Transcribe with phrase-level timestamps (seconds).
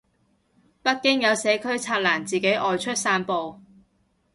[0.81, 3.61] 北京有社區拆欄自行外出散步